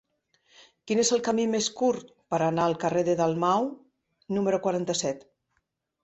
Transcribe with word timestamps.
Quin 0.91 0.99
és 1.01 1.09
el 1.17 1.19
camí 1.25 1.43
més 1.49 1.67
curt 1.81 2.07
per 2.33 2.39
anar 2.45 2.65
al 2.69 2.75
carrer 2.83 3.03
de 3.09 3.15
Dalmau 3.19 3.67
número 4.39 4.61
quaranta-set? 4.65 5.21